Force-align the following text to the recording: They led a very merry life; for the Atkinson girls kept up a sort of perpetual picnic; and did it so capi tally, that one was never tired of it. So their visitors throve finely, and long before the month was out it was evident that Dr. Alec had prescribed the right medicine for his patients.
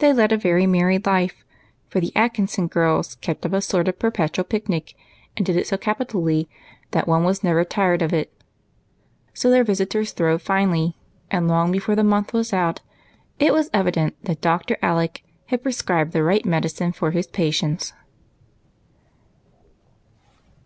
They 0.00 0.12
led 0.12 0.32
a 0.32 0.36
very 0.36 0.66
merry 0.66 0.98
life; 0.98 1.44
for 1.88 1.98
the 1.98 2.12
Atkinson 2.14 2.66
girls 2.66 3.14
kept 3.22 3.46
up 3.46 3.54
a 3.54 3.62
sort 3.62 3.88
of 3.88 3.98
perpetual 3.98 4.44
picnic; 4.44 4.94
and 5.34 5.46
did 5.46 5.56
it 5.56 5.66
so 5.66 5.78
capi 5.78 6.04
tally, 6.04 6.46
that 6.90 7.08
one 7.08 7.24
was 7.24 7.42
never 7.42 7.64
tired 7.64 8.02
of 8.02 8.12
it. 8.12 8.30
So 9.32 9.48
their 9.48 9.64
visitors 9.64 10.12
throve 10.12 10.42
finely, 10.42 10.94
and 11.30 11.48
long 11.48 11.72
before 11.72 11.96
the 11.96 12.04
month 12.04 12.34
was 12.34 12.52
out 12.52 12.82
it 13.38 13.54
was 13.54 13.70
evident 13.72 14.22
that 14.26 14.42
Dr. 14.42 14.76
Alec 14.82 15.24
had 15.46 15.62
prescribed 15.62 16.12
the 16.12 16.22
right 16.22 16.44
medicine 16.44 16.92
for 16.92 17.12
his 17.12 17.26
patients. 17.26 17.94